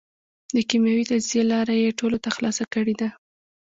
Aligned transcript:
د 0.55 0.57
کېمیاوي 0.69 1.03
تجزیې 1.11 1.43
لاره 1.51 1.73
یې 1.83 1.97
ټولو 1.99 2.17
ته 2.23 2.29
خلاصه 2.35 2.63
کړېده. 2.73 3.09